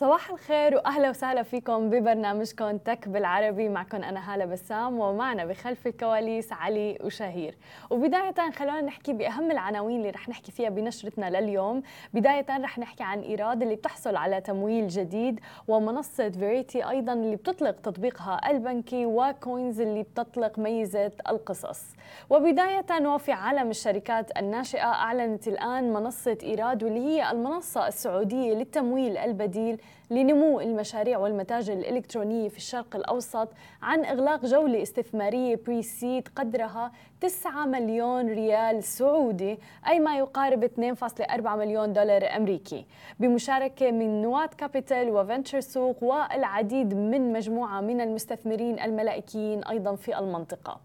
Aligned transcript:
صباح 0.00 0.30
الخير 0.30 0.74
وأهلا 0.74 1.10
وسهلا 1.10 1.42
فيكم 1.42 1.90
ببرنامجكم 1.90 2.78
تك 2.78 3.08
بالعربي. 3.08 3.68
معكم 3.68 4.02
أنا 4.02 4.34
هالة 4.34 4.44
بسام 4.44 4.98
ومعنا 4.98 5.44
بخلف 5.44 5.86
الكواليس 5.86 6.52
علي 6.52 6.98
وشهير. 7.04 7.56
وبداية 7.90 8.50
خلونا 8.56 8.80
نحكي 8.80 9.12
بأهم 9.12 9.50
العناوين 9.50 9.96
اللي 9.96 10.10
رح 10.10 10.28
نحكي 10.28 10.52
فيها 10.52 10.68
بنشرتنا 10.68 11.40
لليوم. 11.40 11.82
بداية 12.14 12.46
رح 12.50 12.78
نحكي 12.78 13.02
عن 13.02 13.20
إيراد 13.20 13.62
اللي 13.62 13.74
بتحصل 13.74 14.16
على 14.16 14.40
تمويل 14.40 14.88
جديد 14.88 15.40
ومنصة 15.68 16.28
فيريتي 16.30 16.88
أيضا 16.90 17.12
اللي 17.12 17.36
بتطلق 17.36 17.80
تطبيقها 17.80 18.50
البنكي 18.50 19.06
وكوينز 19.06 19.80
اللي 19.80 20.02
بتطلق 20.02 20.58
ميزة 20.58 21.12
القصص. 21.28 21.82
وبداية 22.30 23.06
وفي 23.06 23.32
عالم 23.32 23.70
الشركات 23.70 24.38
الناشئة 24.38 24.86
أعلنت 24.92 25.48
الآن 25.48 25.92
منصة 25.92 26.38
إيراد 26.42 26.84
واللي 26.84 27.00
هي 27.00 27.30
المنصة 27.30 27.88
السعودية 27.88 28.54
للتمويل 28.54 29.16
البديل 29.16 29.80
لنمو 30.10 30.60
المشاريع 30.60 31.18
والمتاجر 31.18 31.72
الإلكترونية 31.72 32.48
في 32.48 32.56
الشرق 32.56 32.96
الأوسط 32.96 33.48
عن 33.82 34.04
إغلاق 34.04 34.46
جولة 34.46 34.82
استثمارية 34.82 35.60
pre-seed 35.66 36.28
قدرها 36.36 36.92
9 37.20 37.66
مليون 37.66 38.26
ريال 38.26 38.84
سعودي 38.84 39.58
أي 39.88 39.98
ما 40.00 40.18
يقارب 40.18 40.64
2.4 40.64 41.46
مليون 41.46 41.92
دولار 41.92 42.36
أمريكي. 42.36 42.86
بمشاركة 43.20 43.90
من 43.90 44.22
نوات 44.22 44.54
كابيتال 44.54 45.10
وفنتشر 45.10 45.60
سوق 45.60 46.02
والعديد 46.02 46.94
من 46.94 47.32
مجموعة 47.32 47.80
من 47.80 48.00
المستثمرين 48.00 48.80
الملائكيين 48.80 49.64
أيضا 49.64 49.94
في 49.94 50.18
المنطقة. 50.18 50.80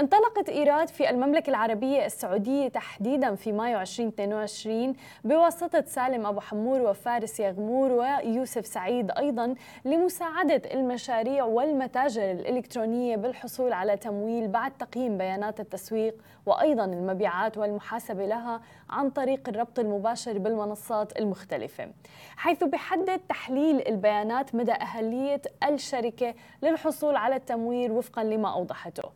انطلقت 0.00 0.48
إيراد 0.48 0.88
في 0.88 1.10
المملكة 1.10 1.50
العربية 1.50 2.06
السعودية 2.06 2.68
تحديدا 2.68 3.34
في 3.34 3.52
مايو 3.52 3.80
2022 3.80 4.94
بواسطة 5.24 5.84
سالم 5.86 6.26
أبو 6.26 6.40
حمور 6.40 6.80
وفارس 6.80 7.40
يغمور 7.40 7.92
ويوسف 7.92 8.66
سعيد 8.66 9.10
أيضا 9.10 9.54
لمساعدة 9.84 10.62
المشاريع 10.74 11.44
والمتاجر 11.44 12.30
الإلكترونية 12.30 13.16
بالحصول 13.16 13.72
على 13.72 13.96
تمويل 13.96 14.48
بعد 14.48 14.72
تقييم 14.78 15.18
بيانات 15.18 15.60
التسويق 15.60 16.14
وأيضا 16.46 16.84
المبيعات 16.84 17.58
والمحاسبة 17.58 18.26
لها 18.26 18.60
عن 18.90 19.10
طريق 19.10 19.48
الربط 19.48 19.78
المباشر 19.78 20.38
بالمنصات 20.38 21.18
المختلفة. 21.18 21.88
حيث 22.36 22.64
بحدد 22.64 23.20
تحليل 23.28 23.88
البيانات 23.88 24.54
مدى 24.54 24.72
أهلية 24.72 25.42
الشركة 25.68 26.34
للحصول 26.62 27.16
على 27.16 27.36
التمويل 27.36 27.90
وفقا 27.90 28.24
لما 28.24 28.52
أوضحته. 28.52 29.08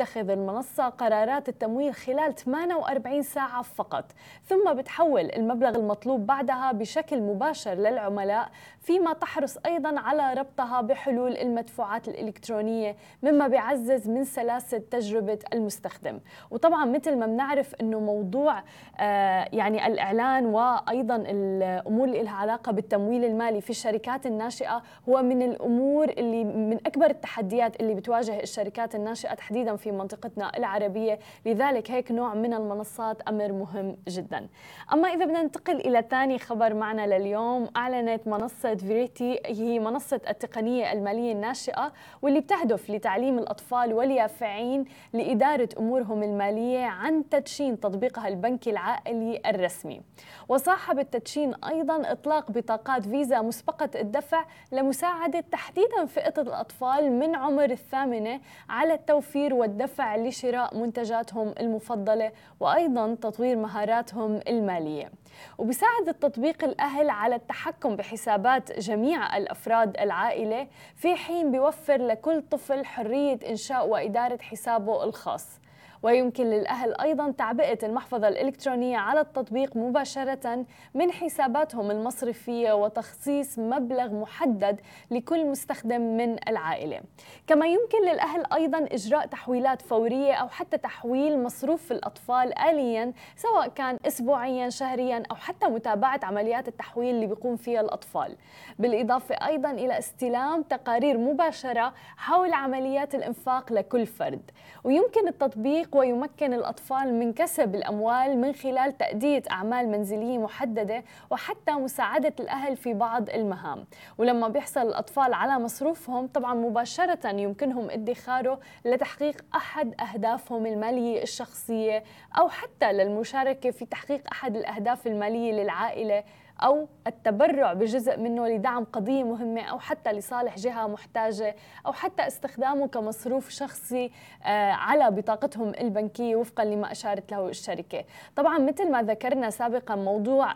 وبتتخذ 0.00 0.30
المنصة 0.30 0.88
قرارات 0.88 1.48
التمويل 1.48 1.94
خلال 1.94 2.34
48 2.34 3.22
ساعة 3.22 3.62
فقط 3.62 4.04
ثم 4.44 4.74
بتحول 4.74 5.30
المبلغ 5.36 5.76
المطلوب 5.76 6.26
بعدها 6.26 6.72
بشكل 6.72 7.20
مباشر 7.20 7.74
للعملاء 7.74 8.48
فيما 8.80 9.12
تحرص 9.12 9.58
أيضا 9.66 10.00
على 10.00 10.34
ربطها 10.40 10.80
بحلول 10.80 11.36
المدفوعات 11.36 12.08
الإلكترونية 12.08 12.96
مما 13.22 13.48
بيعزز 13.48 14.08
من 14.08 14.24
سلاسة 14.24 14.78
تجربة 14.78 15.38
المستخدم. 15.52 16.20
وطبعا 16.50 16.84
مثل 16.84 17.16
ما 17.16 17.26
بنعرف 17.26 17.74
أنه 17.80 18.00
موضوع 18.00 18.58
آه، 19.00 19.48
يعني 19.52 19.86
الإعلان 19.86 20.46
وأيضا 20.46 21.16
الأمور 21.16 22.08
اللي 22.08 22.22
لها 22.22 22.34
علاقة 22.34 22.72
بالتمويل 22.72 23.24
المالي 23.24 23.60
في 23.60 23.70
الشركات 23.70 24.26
الناشئة 24.26 24.82
هو 25.08 25.22
من 25.22 25.42
الأمور 25.42 26.08
اللي 26.08 26.44
من 26.44 26.76
أكبر 26.86 27.06
التحديات 27.06 27.80
اللي 27.80 27.94
بتواجه 27.94 28.40
الشركات 28.42 28.94
الناشئة 28.94 29.34
تحديدا 29.34 29.76
في 29.76 29.89
منطقتنا 29.92 30.56
العربية. 30.56 31.18
لذلك 31.46 31.90
هيك 31.90 32.12
نوع 32.12 32.34
من 32.34 32.54
المنصات 32.54 33.22
أمر 33.28 33.52
مهم 33.52 33.96
جدا. 34.08 34.48
أما 34.92 35.08
إذا 35.08 35.24
بدنا 35.24 35.42
ننتقل 35.42 35.76
إلى 35.76 36.04
ثاني 36.10 36.38
خبر 36.38 36.74
معنا 36.74 37.18
لليوم 37.18 37.68
أعلنت 37.76 38.26
منصة 38.28 38.74
فيريتي 38.74 39.40
هي 39.46 39.78
منصة 39.78 40.20
التقنية 40.28 40.92
المالية 40.92 41.32
الناشئة 41.32 41.92
واللي 42.22 42.40
بتهدف 42.40 42.90
لتعليم 42.90 43.38
الأطفال 43.38 43.94
واليافعين 43.94 44.84
لإدارة 45.12 45.68
أمورهم 45.78 46.22
المالية 46.22 46.84
عن 46.84 47.28
تدشين 47.28 47.80
تطبيقها 47.80 48.28
البنكي 48.28 48.70
العائلي 48.70 49.40
الرسمي. 49.46 50.02
وصاحب 50.48 50.98
التدشين 50.98 51.54
أيضا 51.54 52.12
إطلاق 52.12 52.50
بطاقات 52.50 53.04
فيزا 53.04 53.40
مسبقة 53.40 53.90
الدفع 54.00 54.44
لمساعدة 54.72 55.40
تحديدا 55.40 56.04
فئة 56.06 56.40
الأطفال 56.40 57.12
من 57.12 57.34
عمر 57.36 57.70
الثامنة 57.70 58.40
على 58.68 58.94
التوفير 58.94 59.54
والدفع. 59.54 59.79
لشراء 60.16 60.76
منتجاتهم 60.76 61.54
المفضلة 61.60 62.32
وأيضا 62.60 63.14
تطوير 63.14 63.56
مهاراتهم 63.56 64.40
المالية. 64.48 65.10
وبساعد 65.58 66.08
التطبيق 66.08 66.64
الأهل 66.64 67.10
على 67.10 67.34
التحكم 67.34 67.96
بحسابات 67.96 68.78
جميع 68.78 69.36
الأفراد 69.36 69.96
العائلة 70.00 70.66
في 70.96 71.14
حين 71.14 71.50
بيوفر 71.50 72.06
لكل 72.06 72.42
طفل 72.42 72.84
حرية 72.84 73.38
إنشاء 73.48 73.88
وإدارة 73.88 74.38
حسابه 74.42 75.04
الخاص. 75.04 75.60
ويمكن 76.02 76.44
للأهل 76.44 77.00
أيضا 77.00 77.30
تعبئة 77.30 77.86
المحفظة 77.86 78.28
الإلكترونية 78.28 78.96
على 78.96 79.20
التطبيق 79.20 79.76
مباشرة 79.76 80.64
من 80.94 81.12
حساباتهم 81.12 81.90
المصرفية 81.90 82.72
وتخصيص 82.72 83.58
مبلغ 83.58 84.14
محدد 84.14 84.80
لكل 85.10 85.46
مستخدم 85.46 86.00
من 86.00 86.48
العائلة. 86.48 87.00
كما 87.46 87.66
يمكن 87.66 88.02
للأهل 88.02 88.44
أيضا 88.52 88.78
إجراء 88.92 89.26
تحويلات 89.26 89.82
فورية 89.82 90.32
أو 90.32 90.48
حتى 90.48 90.78
تحويل 90.78 91.42
مصروف 91.42 91.92
الأطفال 91.92 92.58
آليا 92.58 93.12
سواء 93.36 93.68
كان 93.68 93.98
أسبوعيا 94.06 94.68
شهريا 94.68 95.22
أو 95.30 95.36
حتى 95.36 95.66
متابعة 95.66 96.20
عمليات 96.22 96.68
التحويل 96.68 97.14
اللي 97.14 97.26
بيقوم 97.26 97.56
فيها 97.56 97.80
الأطفال. 97.80 98.36
بالإضافة 98.78 99.34
أيضا 99.34 99.70
إلى 99.70 99.98
استلام 99.98 100.62
تقارير 100.62 101.18
مباشرة 101.18 101.94
حول 102.16 102.52
عمليات 102.52 103.14
الإنفاق 103.14 103.72
لكل 103.72 104.06
فرد. 104.06 104.50
ويمكن 104.84 105.28
التطبيق 105.28 105.89
يحقق 105.90 105.96
ويمكن 105.96 106.54
الأطفال 106.54 107.14
من 107.14 107.32
كسب 107.32 107.74
الأموال 107.74 108.38
من 108.38 108.52
خلال 108.52 108.98
تأدية 108.98 109.42
أعمال 109.50 109.88
منزلية 109.88 110.38
محددة 110.38 111.04
وحتى 111.30 111.72
مساعدة 111.72 112.32
الأهل 112.40 112.76
في 112.76 112.94
بعض 112.94 113.30
المهام. 113.30 113.84
ولما 114.18 114.48
بيحصل 114.48 114.80
الأطفال 114.80 115.34
على 115.34 115.58
مصروفهم 115.58 116.26
طبعا 116.26 116.54
مباشرة 116.54 117.28
يمكنهم 117.28 117.90
ادخاره 117.90 118.60
لتحقيق 118.84 119.44
أحد 119.54 119.94
أهدافهم 120.00 120.66
المالية 120.66 121.22
الشخصية 121.22 122.04
أو 122.38 122.48
حتى 122.48 122.92
للمشاركة 122.92 123.70
في 123.70 123.86
تحقيق 123.86 124.22
أحد 124.32 124.56
الأهداف 124.56 125.06
المالية 125.06 125.52
للعائلة 125.52 126.24
أو 126.62 126.88
التبرع 127.06 127.72
بجزء 127.72 128.18
منه 128.18 128.48
لدعم 128.48 128.84
قضية 128.84 129.24
مهمة 129.24 129.62
أو 129.62 129.78
حتى 129.78 130.12
لصالح 130.12 130.56
جهة 130.56 130.86
محتاجة 130.86 131.56
أو 131.86 131.92
حتى 131.92 132.26
استخدامه 132.26 132.88
كمصروف 132.88 133.48
شخصي 133.48 134.10
آه، 134.44 134.70
على 134.72 135.10
بطاقتهم 135.10 135.72
البنكية 135.80 136.36
وفقا 136.36 136.64
لما 136.64 136.92
أشارت 136.92 137.32
له 137.32 137.48
الشركة. 137.48 138.04
طبعا 138.36 138.58
مثل 138.58 138.90
ما 138.90 139.02
ذكرنا 139.02 139.50
سابقا 139.50 139.94
موضوع 139.94 140.54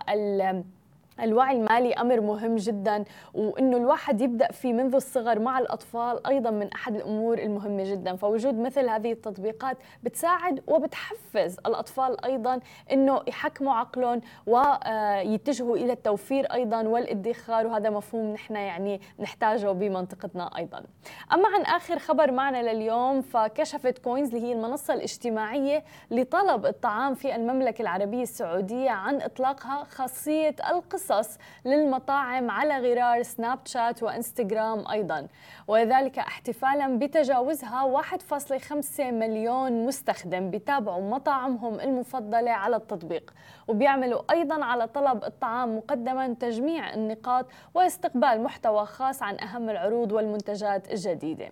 الوعي 1.21 1.57
المالي 1.57 1.93
أمر 1.93 2.21
مهم 2.21 2.57
جدا 2.57 3.05
وإنه 3.35 3.77
الواحد 3.77 4.21
يبدأ 4.21 4.53
فيه 4.53 4.73
منذ 4.73 4.95
الصغر 4.95 5.39
مع 5.39 5.59
الأطفال 5.59 6.27
أيضا 6.27 6.51
من 6.51 6.73
أحد 6.73 6.95
الأمور 6.97 7.39
المهمة 7.39 7.91
جدا. 7.91 8.17
فوجود 8.17 8.59
مثل 8.59 8.89
هذه 8.89 9.13
التطبيقات 9.13 9.77
بتساعد 10.03 10.63
وبتحفز 10.67 11.57
الأطفال 11.67 12.25
أيضا 12.25 12.61
إنه 12.93 13.21
يحكموا 13.29 13.75
عقلهم 13.75 14.21
ويتجهوا 14.47 15.77
إلى 15.77 15.93
التوفير 15.93 16.53
أيضا 16.53 16.83
والادخار 16.83 17.67
وهذا 17.67 17.91
مفهوم 17.91 18.33
نحن 18.33 18.55
يعني 18.57 19.01
نحتاجه 19.19 19.73
بمنطقتنا 19.73 20.51
أيضا. 20.57 20.83
أما 21.33 21.49
عن 21.49 21.63
آخر 21.63 21.99
خبر 21.99 22.31
معنا 22.31 22.73
لليوم 22.73 23.23
فكشفت 23.23 23.99
كوينز 23.99 24.35
اللي 24.35 24.47
هي 24.47 24.53
المنصة 24.53 24.95
الاجتماعية 24.95 25.85
لطلب 26.11 26.67
الطعام 26.67 27.15
في 27.15 27.37
المملكة 27.37 27.83
العربية 27.83 28.23
السعودية 28.23 28.91
عن 28.91 29.23
إطلاقها 29.23 29.85
خاصية 29.85 30.57
القصة 30.71 31.04
مخصص 31.11 31.39
للمطاعم 31.65 32.51
على 32.51 32.79
غرار 32.79 33.23
سناب 33.23 33.59
شات 33.65 34.03
وإنستغرام 34.03 34.89
أيضا. 34.91 35.29
وذلك 35.69 36.19
احتفالا 36.19 36.99
بتجاوزها 36.99 37.85
1.5 38.03 39.01
مليون 39.01 39.87
مستخدم 39.87 40.51
بتابعوا 40.51 41.11
مطاعمهم 41.11 41.81
المفضلة 41.81 42.51
على 42.51 42.77
التطبيق. 42.77 43.35
وبيعملوا 43.69 44.23
أيضا 44.31 44.65
على 44.65 44.87
طلب 44.89 45.25
الطعام 45.25 45.77
مقدما 45.77 46.35
تجميع 46.35 46.95
النقاط 46.95 47.47
واستقبال 47.75 48.43
محتوى 48.43 48.87
خاص 48.87 49.23
عن 49.23 49.41
أهم 49.41 49.71
العروض 49.71 50.13
والمنتجات 50.13 50.93
الجديدة. 50.93 51.51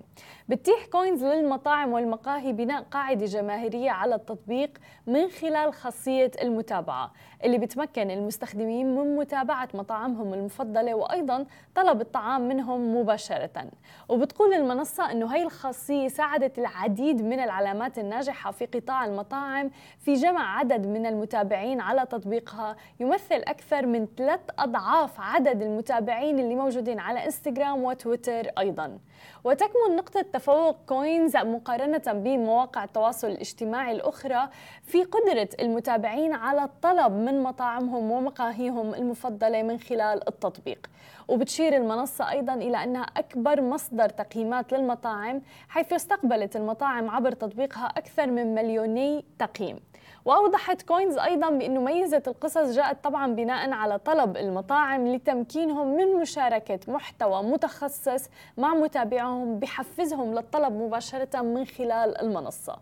بتتيح 0.49 0.87
كوينز 0.93 1.25
للمطاعم 1.25 1.93
والمقاهي 1.93 2.53
بناء 2.53 2.83
قاعدة 2.83 3.27
جماهيرية 3.27 3.91
على 3.91 4.15
التطبيق 4.15 4.79
من 5.07 5.29
خلال 5.29 5.73
خاصية 5.75 6.31
المتابعة 6.43 7.13
اللي 7.45 7.59
بتمكن 7.59 8.11
المستخدمين 8.11 8.97
من 8.97 9.17
متابعة 9.17 9.42
متابعة 9.43 9.69
مطاعمهم 9.75 10.35
المفضلة 10.35 10.95
وأيضا 10.95 11.47
طلب 11.75 12.01
الطعام 12.01 12.49
منهم 12.49 12.97
مباشرة. 12.97 13.67
وبتقول 14.09 14.55
المنصة 14.55 15.11
أنه 15.11 15.35
هي 15.35 15.43
الخاصية 15.43 16.09
ساعدت 16.09 16.59
العديد 16.59 17.23
من 17.23 17.41
العلامات 17.41 17.99
الناجحة 17.99 18.51
في 18.51 18.67
قطاع 18.67 19.05
المطاعم 19.05 19.71
في 19.99 20.15
جمع 20.15 20.59
عدد 20.59 20.87
من 20.87 21.07
المتابعين 21.07 21.81
على 21.81 22.07
تطبيقها. 22.07 22.77
يمثل 23.01 23.35
أكثر 23.35 23.87
من 23.87 24.07
ثلاث 24.17 24.41
أضعاف 24.59 25.21
عدد 25.21 25.63
المتابعين 25.63 26.39
اللي 26.39 26.55
موجودين 26.55 26.99
على 27.01 27.25
إنستغرام 27.25 27.85
وتويتر 27.85 28.51
أيضا. 28.59 28.99
وتكمن 29.45 29.97
نقطة 29.97 30.23
تفوق 30.23 30.77
كوينز 30.87 31.37
مقارنة 31.37 32.03
بمواقع 32.07 32.85
التواصل 32.85 33.27
الاجتماعي 33.27 33.93
الأخرى 33.93 34.49
في 34.83 35.05
قدرة 35.05 35.49
المتابعين 35.61 36.33
على 36.33 36.65
الطلب 36.65 37.13
من 37.13 37.43
مطاعمهم 37.43 38.11
ومقاهيهم 38.11 38.95
المفضلة. 38.95 39.32
من 39.63 39.79
خلال 39.79 40.29
التطبيق. 40.29 40.87
وبتشير 41.29 41.77
المنصة 41.77 42.31
أيضا 42.31 42.55
إلى 42.55 42.85
أنها 42.85 43.03
أكبر 43.03 43.61
مصدر 43.61 44.09
تقييمات 44.09 44.73
للمطاعم 44.73 45.43
حيث 45.69 45.93
استقبلت 45.93 46.57
المطاعم 46.57 47.11
عبر 47.11 47.33
تطبيقها 47.33 47.87
أكثر 47.87 48.27
من 48.27 48.55
مليوني 48.55 49.25
تقييم. 49.39 49.81
وأوضحت 50.25 50.83
كوينز 50.83 51.19
أيضا 51.19 51.51
بأنه 51.51 51.81
ميزة 51.81 52.23
القصص 52.27 52.77
جاءت 52.77 53.05
طبعا 53.05 53.35
بناء 53.35 53.71
على 53.71 53.99
طلب 53.99 54.37
المطاعم 54.37 55.07
لتمكينهم 55.07 55.97
من 55.97 56.21
مشاركة 56.21 56.79
محتوى 56.89 57.43
متخصص 57.43 58.29
مع 58.57 58.75
متابعهم 58.75 59.59
بحفزهم 59.59 60.35
للطلب 60.35 60.73
مباشرة 60.73 61.43
من 61.43 61.65
خلال 61.65 62.21
المنصة. 62.21 62.77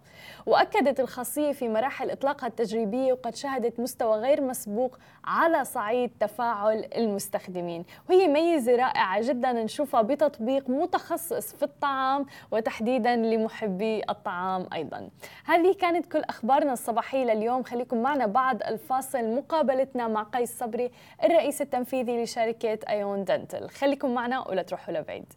وأكدت 0.46 1.00
الخاصية 1.00 1.52
في 1.52 1.68
مراحل 1.68 2.10
إطلاقها 2.10 2.46
التجريبية 2.46 3.12
وقد 3.12 3.34
شهدت 3.34 3.80
مستوى 3.80 4.18
غير 4.18 4.40
مسبوق 4.40 4.98
على 5.24 5.64
صعيد 5.64 6.10
تفاعل 6.20 6.88
المستخدمين. 6.96 7.84
وهي 8.10 8.28
ميزة 8.28 8.76
رائعة 8.76 9.22
جدا 9.22 9.52
نشوفها 9.52 10.02
بتطبيق 10.02 10.70
متخصص 10.70 11.54
في 11.54 11.62
الطعام 11.62 12.26
وتحديدا 12.50 13.16
لمحبي 13.16 14.02
الطعام 14.10 14.66
أيضا. 14.72 15.08
هذه 15.44 15.74
كانت 15.74 16.06
كل 16.12 16.20
أخبارنا 16.20 16.72
الصباحية. 16.72 17.19
لليوم 17.24 17.62
خليكم 17.62 18.02
معنا 18.02 18.26
بعد 18.26 18.62
الفاصل 18.62 19.24
مقابلتنا 19.34 20.08
مع 20.08 20.22
قيس 20.22 20.58
صبري 20.58 20.90
الرئيس 21.24 21.62
التنفيذي 21.62 22.22
لشركة 22.22 22.78
أيون 22.88 23.24
دنتل 23.24 23.68
خليكم 23.68 24.14
معنا 24.14 24.48
ولا 24.48 24.62
تروحوا 24.62 24.94
لبعيد 24.94 25.32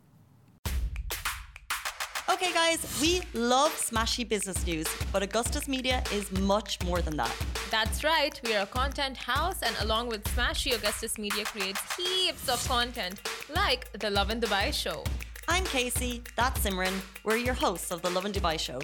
Okay, 2.34 2.52
guys, 2.54 2.80
we 3.02 3.22
love 3.34 3.72
smashy 3.72 4.28
business 4.28 4.66
news, 4.66 4.88
but 5.12 5.22
Augustus 5.22 5.68
Media 5.68 6.02
is 6.12 6.32
much 6.32 6.82
more 6.84 7.00
than 7.02 7.16
that. 7.18 7.36
That's 7.70 8.04
right, 8.04 8.36
we 8.46 8.56
are 8.56 8.64
a 8.64 8.66
content 8.66 9.18
house, 9.18 9.60
and 9.62 9.76
along 9.82 10.08
with 10.08 10.24
Smashy, 10.34 10.74
Augustus 10.74 11.18
Media 11.18 11.44
creates 11.44 11.82
heaps 11.96 12.48
of 12.50 12.60
content, 12.68 13.16
like 13.54 13.82
the 14.00 14.10
Love 14.10 14.30
in 14.32 14.40
Dubai 14.40 14.74
show. 14.74 15.04
I'm 15.48 15.66
Casey, 15.66 16.24
that's 16.36 16.60
Simran. 16.62 16.96
We're 17.24 17.38
your 17.38 17.54
hosts 17.54 17.92
of 17.92 18.02
the 18.02 18.10
Love 18.10 18.26
in 18.26 18.32
Dubai 18.32 18.58
show. 18.58 18.80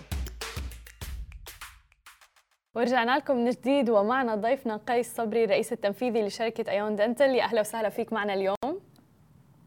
ورجعنا 2.76 3.18
لكم 3.18 3.36
من 3.38 3.50
جديد 3.50 3.90
ومعنا 3.90 4.36
ضيفنا 4.36 4.78
قيس 4.78 5.16
صبري 5.16 5.44
الرئيس 5.44 5.74
التنفيذي 5.74 6.22
لشركة 6.28 6.72
أيون 6.72 6.96
دنتل 6.96 7.30
يا 7.30 7.44
أهلا 7.44 7.60
وسهلا 7.62 7.90
فيك 7.90 8.14
معنا 8.14 8.34
اليوم. 8.34 8.56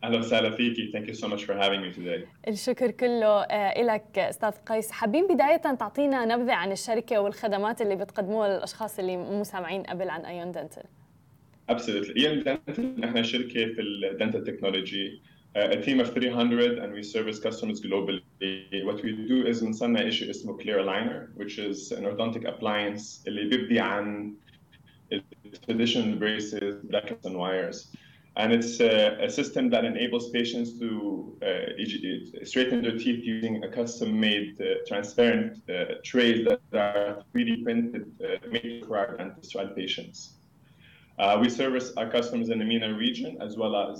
أهلا 0.04 0.18
وسهلا 0.18 0.50
فيكي 0.56 0.90
thank 0.92 1.08
you 1.08 1.14
so 1.14 1.28
much 1.28 1.44
for 1.44 1.56
having 1.64 1.84
me 1.84 1.90
today 1.92 2.26
الشكر 2.48 2.90
كله 2.90 3.46
لك 3.82 4.18
أستاذ 4.18 4.50
قيس. 4.50 4.90
حابين 4.90 5.26
بداية 5.26 5.56
تعطينا 5.56 6.24
نبذة 6.24 6.52
عن 6.52 6.72
الشركة 6.72 7.18
والخدمات 7.20 7.82
اللي 7.82 7.96
بتقدموها 7.96 8.48
للأشخاص 8.48 8.98
اللي 8.98 9.16
مو 9.16 9.44
سامعين 9.44 9.82
قبل 9.82 10.10
عن 10.10 10.24
ايون 10.24 10.52
دنتل 10.52 10.82
Absolutely. 11.72 12.16
ايون 12.16 12.42
دنتل 12.42 13.00
نحن 13.00 13.22
شركة 13.22 13.66
في 13.66 13.80
الدنتال 14.12 14.44
تكنولوجي 14.44 15.22
a 15.55 15.81
team 15.81 15.99
of 15.99 16.13
300 16.13 16.77
and 16.79 16.93
we 16.93 17.01
service 17.03 17.39
customers 17.39 17.81
globally. 17.81 18.21
What 18.85 19.03
we 19.03 19.11
do 19.27 19.45
is 19.45 19.63
بنصنع 19.63 20.09
شيء 20.09 20.29
اسمه 20.29 20.57
clear 20.57 20.77
aligner 20.79 21.29
which 21.35 21.57
is 21.57 21.91
an 21.91 22.03
orthodontic 22.05 22.45
appliance 22.45 23.23
اللي 23.27 23.49
بيبدي 23.49 23.79
عن 23.79 24.33
traditional 25.65 26.15
braces, 26.19 26.75
brackets 26.83 27.25
and 27.25 27.37
wires. 27.37 27.91
And 28.35 28.53
it's 28.53 28.79
a, 28.79 29.17
a 29.23 29.29
system 29.29 29.69
that 29.71 29.83
enables 29.83 30.29
patients 30.29 30.77
to 30.79 31.35
uh, 31.41 32.43
straighten 32.43 32.83
their 32.83 32.97
teeth 32.97 33.23
using 33.23 33.63
a 33.63 33.69
custom-made 33.69 34.61
uh, 34.61 34.65
transparent 34.87 35.63
uh, 35.69 35.95
trays 36.03 36.45
that 36.45 36.61
are 36.73 37.23
3D 37.33 37.63
printed, 37.63 38.05
made 38.51 38.85
for 38.85 38.97
our 38.97 39.17
dentists 39.17 39.55
and 39.55 39.75
patients. 39.75 40.37
we 41.41 41.49
service 41.49 41.87
our 41.97 42.09
customers 42.17 42.49
in 42.53 42.57
the 42.59 42.65
MENA 42.71 42.89
region 43.05 43.31
as 43.41 43.57
well 43.57 43.73
as 43.75 43.97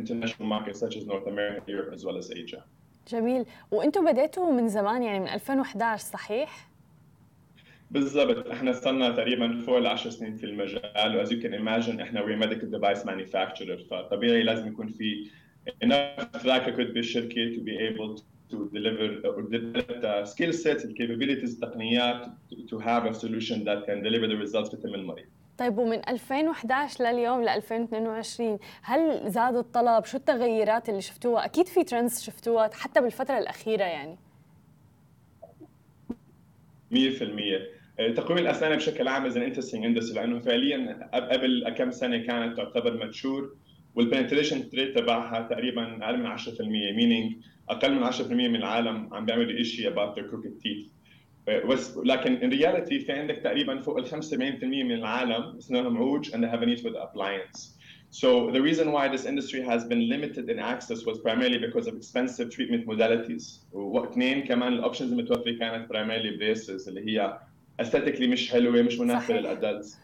international 0.00 0.46
markets 0.54 0.78
such 0.84 0.94
as 0.98 1.02
North 1.12 1.26
America, 1.26 1.62
Europe, 1.74 1.92
as 1.96 2.04
well 2.06 2.16
as 2.22 2.30
Asia. 2.30 2.62
جميل، 3.08 3.44
وانتم 3.70 4.12
بديتوا 4.12 4.52
من 4.52 4.68
زمان 4.68 5.02
يعني 5.02 5.20
من 5.20 5.28
2011 5.28 6.04
صحيح؟ 6.12 6.68
بالضبط 7.90 8.46
احنا 8.46 8.72
صرنا 8.72 9.10
تقريبا 9.10 9.62
فوق 9.66 9.76
ال 9.76 9.86
10 9.86 10.10
سنين 10.10 10.36
في 10.36 10.46
المجال 10.46 11.16
واز 11.16 11.32
يو 11.32 11.40
كان 11.40 11.52
ايماجن 11.54 12.00
احنا 12.00 12.22
وي 12.22 12.36
ميديكال 12.36 12.70
ديفايس 12.70 13.06
مانيفاكتشرر 13.06 13.78
فطبيعي 13.90 14.42
لازم 14.42 14.68
يكون 14.68 14.88
في 14.88 15.30
enough 15.84 16.40
track 16.42 16.66
record 16.66 16.92
بالشركه 16.94 17.54
to 17.54 17.60
be 17.60 17.76
able 17.90 18.22
to 18.52 18.56
deliver 18.56 19.28
or 19.28 19.42
develop 19.42 20.00
the 20.02 20.24
skill 20.32 20.52
sets 20.52 20.84
الكابابيلتيز 20.84 21.54
التقنيات 21.54 22.26
to 22.70 22.78
have 22.78 23.04
a 23.06 23.14
solution 23.14 23.64
that 23.64 23.86
can 23.86 24.02
deliver 24.02 24.26
the 24.28 24.46
results 24.46 24.74
بتم 24.74 24.94
المريض. 24.94 25.26
طيب 25.57 25.77
ومن 25.77 26.09
2011 26.09 27.03
لليوم 27.03 27.43
ل 27.43 27.49
2022 27.49 28.59
هل 28.81 29.31
زاد 29.31 29.55
الطلب؟ 29.55 30.05
شو 30.05 30.17
التغيرات 30.17 30.89
اللي 30.89 31.01
شفتوها؟ 31.01 31.45
أكيد 31.45 31.67
في 31.67 31.83
trends 31.83 32.21
شفتوها 32.21 32.69
حتى 32.73 33.01
بالفترة 33.01 33.37
الأخيرة 33.37 33.83
يعني. 33.83 34.17
100% 36.91 36.95
تقويم 38.15 38.37
الأسنان 38.39 38.75
بشكل 38.75 39.07
عام 39.07 39.25
is 39.25 39.37
interesting 39.37 39.85
industry 39.85 40.19
لأنه 40.19 40.39
فعليا 40.39 41.09
قبل 41.13 41.75
كم 41.77 41.91
سنة 41.91 42.17
كانت 42.17 42.57
تعتبر 42.57 42.97
mature 42.97 43.55
وال 43.95 44.06
penetration 44.06 44.69
rate 44.73 44.97
تبعها 44.97 45.47
تقريبا 45.47 46.05
أقل 46.05 46.17
من 46.17 46.37
10% 46.37 46.61
meaning 46.95 47.35
أقل 47.69 47.93
من 47.95 48.11
10% 48.11 48.21
من 48.31 48.55
العالم 48.55 49.13
عم 49.13 49.25
بيعملوا 49.25 49.63
شيء 49.63 49.93
about 49.93 50.15
their 50.15 50.23
crooked 50.31 50.61
teeth 50.63 50.94
بس 51.46 51.96
لكن 51.96 52.38
in 52.38 52.52
reality 52.52 53.06
في 53.06 53.12
عندك 53.12 53.36
تقريبا 53.36 53.80
فوق 53.80 53.98
ال 53.98 54.06
75% 54.06 54.64
من 54.64 54.92
العالم 54.92 55.56
اسنانهم 55.56 55.96
عوج 55.96 56.30
and 56.30 56.38
they 56.44 56.48
have 56.48 56.62
a 56.62 56.66
need 56.66 56.80
for 56.80 56.90
the 56.90 57.02
appliance. 57.02 57.80
So 58.10 58.50
the 58.50 58.60
reason 58.60 58.90
why 58.90 59.06
this 59.06 59.24
industry 59.24 59.62
has 59.62 59.84
been 59.84 60.08
limited 60.08 60.50
in 60.50 60.58
access 60.58 61.04
was 61.04 61.18
primarily 61.18 61.58
because 61.58 61.86
of 61.86 61.94
expensive 61.94 62.50
treatment 62.50 62.86
modalities. 62.86 63.60
واثنين 63.72 64.44
كمان 64.44 64.72
الاوبشنز 64.72 65.12
المتوفره 65.12 65.52
كانت 65.52 65.92
primarily 65.92 66.40
braces 66.40 66.88
اللي 66.88 67.06
هي 67.06 67.38
aesthetically 67.82 68.28
مش 68.28 68.50
حلوه 68.50 68.82
مش 68.82 68.98
مناسبه 68.98 69.40
للادلتس. 69.40 69.96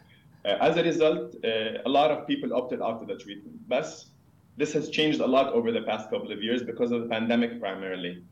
Uh, 0.46 0.48
as 0.60 0.76
a 0.76 0.82
result, 0.82 1.34
uh, 1.44 1.88
a 1.88 1.88
lot 1.88 2.10
of 2.12 2.26
people 2.28 2.54
opted 2.54 2.80
out 2.80 3.02
of 3.02 3.08
the 3.08 3.16
treatment. 3.24 3.56
But 3.68 3.86
this 4.56 4.72
has 4.72 4.88
changed 4.90 5.20
a 5.20 5.26
lot 5.26 5.52
over 5.52 5.72
the 5.72 5.82
past 5.82 6.08
couple 6.10 6.30
of 6.32 6.40
years 6.42 6.62
because 6.62 6.92
of 6.92 7.02
the 7.02 7.08
pandemic 7.08 7.60
primarily. 7.60 8.22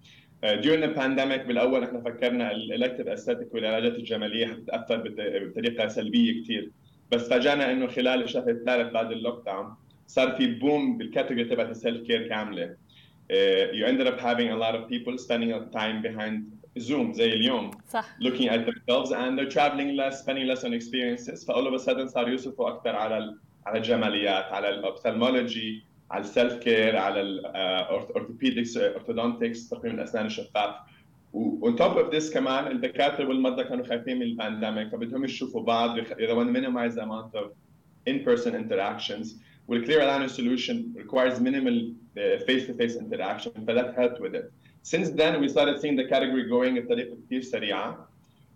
Uh, 0.41 0.55
during 0.55 0.79
the 0.81 0.88
pandemic 0.88 1.48
بالأول 1.48 1.84
إحنا 1.84 2.01
فكرنا 2.01 2.51
ال 2.51 2.58
elective 2.58 3.07
aesthetic 3.07 3.53
والعلاجات 3.53 3.96
الجمالية 3.96 4.48
حتتأثر 4.48 5.03
بطريقة 5.05 5.88
سلبية 5.88 6.43
كثير 6.43 6.72
بس 7.12 7.29
فاجأنا 7.29 7.72
إنه 7.72 7.88
خلال 7.88 8.24
الشهر 8.24 8.50
الثالث 8.50 8.93
بعد 8.93 9.12
ال 9.11 9.45
lockdown 9.45 9.73
صار 10.08 10.31
في 10.31 10.48
boom 10.47 10.97
بال 10.97 11.08
category 11.08 11.49
تبعت 11.50 11.69
ال 11.69 11.77
self 11.77 12.07
care 12.07 12.27
كاملة. 12.27 12.75
Uh, 13.31 13.36
you 13.74 13.86
ended 13.86 14.08
up 14.08 14.19
having 14.19 14.50
a 14.51 14.55
lot 14.55 14.75
of 14.75 14.89
people 14.89 15.17
spending 15.17 15.51
time 15.72 16.01
behind 16.01 16.43
Zoom 16.79 17.12
زي 17.13 17.34
اليوم. 17.34 17.72
صح. 17.89 18.05
Looking 18.22 18.48
at 18.50 18.65
themselves 18.65 19.12
and 19.12 19.38
they're 19.38 19.51
traveling 19.51 19.96
less 19.96 20.19
spending 20.22 20.48
less 20.48 20.63
on 20.63 20.74
experiences. 20.74 21.43
ف 21.43 21.49
all 21.49 21.67
of 21.67 21.74
a 21.74 21.79
sudden 21.79 22.08
صاروا 22.08 22.29
يوصفوا 22.29 22.69
أكثر 22.69 22.96
على 22.96 23.36
على 23.65 23.77
الجماليات 23.77 24.46
على 24.46 24.69
ال 24.69 24.78
ophthalmology 24.78 25.83
على 26.11 26.21
ال 26.21 26.28
self 26.28 26.53
care 26.53 26.97
على 26.97 27.21
ال 27.21 27.34
orthopedics 27.34 28.77
orthodontics 28.77 29.69
تقويم 29.69 29.95
الاسنان 29.95 30.25
الشفاف 30.25 30.75
و 31.33 31.47
on 31.47 31.75
top 31.75 31.97
of 31.97 32.15
this 32.15 32.33
كمان 32.33 32.71
الدكاتره 32.71 33.27
والمرضى 33.27 33.63
كانوا 33.63 33.85
خايفين 33.85 34.17
من 34.17 34.23
ال 34.23 34.31
pandemic 34.31 34.89
فبدهم 34.89 35.25
يشوفوا 35.25 35.63
بعض 35.63 35.99
they 35.99 36.33
want 36.33 36.47
to 36.47 36.53
minimize 36.53 36.95
the 36.95 37.03
amount 37.03 37.35
of 37.35 37.51
in-person 38.07 38.55
interactions 38.55 39.27
وال 39.69 39.79
clear 39.79 40.01
aligner 40.05 40.29
solution 40.29 40.75
requires 40.95 41.39
minimal 41.39 41.77
uh, 42.17 42.43
face-to-face 42.47 42.95
interaction 43.05 43.51
ف 43.67 43.73
that 43.73 43.95
helped 43.99 44.19
with 44.19 44.33
it. 44.39 44.51
Since 44.81 45.07
then 45.11 45.39
we 45.41 45.47
started 45.55 45.75
seeing 45.81 45.95
the 46.01 46.07
category 46.13 46.43
growing 46.49 46.79
بطريقه 46.79 47.17
كثير 47.25 47.41
سريعه 47.41 48.09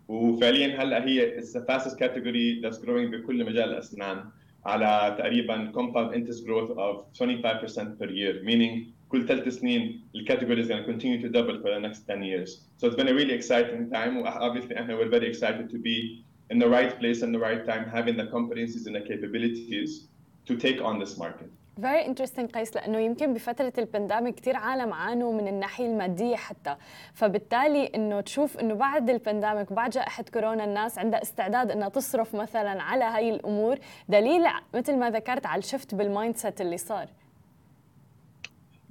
وفعليا 0.07 0.83
هلا 0.83 1.05
هي 1.05 1.39
it's 1.39 1.53
the 1.53 1.61
fastest 1.61 1.97
category 1.99 2.61
that's 2.63 2.79
growing 2.85 3.11
بكل 3.11 3.45
مجال 3.45 3.69
الاسنان 3.69 4.23
على 4.66 5.16
تقريبا 5.18 5.72
compound 5.72 6.14
interest 6.14 6.44
growth 6.46 6.70
of 6.70 7.04
25% 7.12 7.98
per 7.98 8.10
year 8.10 8.42
meaning 8.42 8.92
كل 9.08 9.26
ثلاث 9.26 9.48
سنين 9.48 10.00
الكاتيجوري 10.14 10.62
is 10.62 10.68
going 10.68 10.82
to 10.82 10.84
continue 10.84 11.20
to 11.20 11.28
double 11.28 11.60
for 11.60 11.70
the 11.70 11.80
next 11.80 12.06
10 12.06 12.22
years. 12.22 12.64
So 12.76 12.86
it's 12.86 12.96
been 12.96 13.08
a 13.08 13.14
really 13.14 13.32
exciting 13.32 13.90
time. 13.90 14.22
Obviously, 14.22 14.76
and 14.76 14.86
we're 14.88 15.08
very 15.08 15.26
excited 15.26 15.70
to 15.70 15.78
be 15.78 16.24
in 16.50 16.58
the 16.58 16.68
right 16.68 16.98
place 16.98 17.22
and 17.22 17.34
the 17.34 17.38
right 17.38 17.64
time, 17.66 17.88
having 17.88 18.16
the 18.16 18.24
competencies 18.24 18.86
and 18.86 18.94
the 18.94 19.00
capabilities 19.00 20.08
to 20.46 20.56
take 20.56 20.80
on 20.82 20.98
this 20.98 21.16
market. 21.16 21.50
Very 21.81 22.05
interesting 22.05 22.45
قيس 22.53 22.75
لأنه 22.75 22.99
يمكن 22.99 23.33
بفترة 23.33 23.73
ال 23.77 23.84
pandemic 23.84 24.35
كثير 24.35 24.55
عالم 24.55 24.93
عانوا 24.93 25.33
من 25.33 25.47
الناحية 25.47 25.85
المادية 25.85 26.35
حتى. 26.35 26.75
فبالتالي 27.13 27.85
إنه 27.95 28.21
تشوف 28.21 28.57
إنه 28.57 28.73
بعد 28.73 29.09
ال 29.09 29.16
pandemic 29.16 29.71
وبعد 29.71 29.89
جائحة 29.89 30.23
كورونا 30.33 30.63
الناس 30.63 30.99
عندها 30.99 31.21
استعداد 31.21 31.71
إنها 31.71 31.89
تصرف 31.89 32.35
مثلا 32.35 32.81
على 32.81 33.03
هاي 33.03 33.29
الأمور. 33.29 33.77
دليل 34.09 34.43
مثل 34.73 34.97
ما 34.97 35.09
ذكرت 35.09 35.45
على 35.45 35.59
الشفت 35.59 35.95
بالمايند 35.95 36.37
سيت 36.37 36.61
اللي 36.61 36.77
صار. 36.77 37.07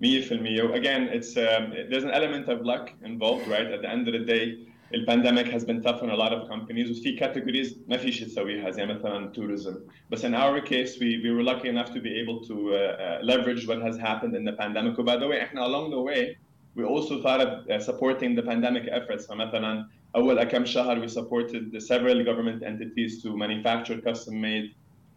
100% 0.03 0.05
again 0.75 1.03
it's 1.17 1.37
um, 1.37 1.65
there's 1.91 2.03
an 2.03 2.15
element 2.21 2.49
of 2.49 2.59
luck 2.73 2.91
involved 3.05 3.47
right 3.47 3.69
at 3.77 3.81
the 3.83 3.91
end 3.97 4.09
of 4.09 4.15
the 4.19 4.25
day 4.35 4.72
البانديميك 4.94 5.48
has 5.48 5.66
been 5.66 5.82
tough 5.82 6.02
on 6.02 6.10
a 6.10 6.16
lot 6.16 6.34
of 6.34 6.50
companies 6.50 6.92
وفي 6.92 7.18
categories 7.18 7.90
ما 7.90 7.98
في 7.98 8.12
شيء 8.12 8.28
تسويها 8.28 8.72
زي 8.72 8.86
مثلا 8.86 9.32
tourism 9.34 9.78
بس 10.10 10.26
in 10.26 10.34
our 10.34 10.62
case 10.62 11.00
we, 11.00 11.22
we 11.24 11.32
were 11.32 11.44
lucky 11.44 11.68
enough 11.70 11.92
to 11.94 12.02
be 12.02 12.20
able 12.22 12.40
to 12.48 12.54
uh, 12.54 12.78
uh, 12.78 13.20
leverage 13.24 13.68
what 13.68 13.82
has 13.82 13.98
happened 13.98 14.36
in 14.36 14.46
the 14.46 14.54
pandemic 14.54 15.00
و 15.00 15.04
by 15.04 15.18
the 15.18 15.28
way 15.28 15.42
احنا 15.42 15.66
along 15.66 15.92
the 15.92 16.02
way 16.02 16.38
we 16.76 16.84
also 16.84 17.22
thought 17.22 17.42
of 17.42 17.50
uh, 17.70 17.80
supporting 17.80 18.36
the 18.36 18.44
pandemic 18.44 18.88
efforts 18.88 19.28
فمثلا 19.28 19.88
اول 20.16 20.44
كم 20.44 20.66
شهر 20.66 21.08
we 21.08 21.10
supported 21.10 21.72
the 21.72 21.82
several 21.82 22.24
government 22.24 22.64
entities 22.64 23.24
to 23.24 23.38
manufacture 23.38 24.02
custom 24.02 24.42
made 24.42 24.68